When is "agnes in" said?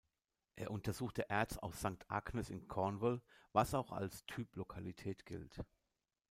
2.09-2.67